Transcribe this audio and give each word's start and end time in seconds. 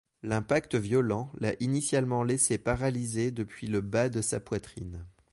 L'impact 0.23 0.73
violent 0.73 1.31
l'a 1.37 1.53
initialement 1.61 2.23
laissé 2.23 2.57
paralysé 2.57 3.29
depuis 3.29 3.67
le 3.67 3.81
bas 3.81 4.09
de 4.09 4.23
sa 4.23 4.39
poitrine. 4.39 5.05